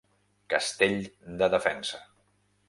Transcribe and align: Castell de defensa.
Castell 0.53 0.97
de 1.43 1.51
defensa. 1.57 2.03